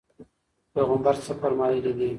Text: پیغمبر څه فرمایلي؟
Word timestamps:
پیغمبر 0.73 1.15
څه 1.25 1.31
فرمایلي؟ 1.41 2.09